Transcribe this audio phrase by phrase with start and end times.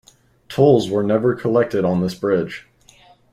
[0.49, 2.65] Tolls were never collected on this bridge.